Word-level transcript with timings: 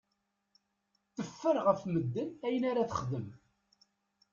Teffer 1.15 1.55
ɣef 1.67 1.81
medden 1.93 2.29
ayen 2.45 2.63
ara 2.69 2.89
texdem. 2.91 3.27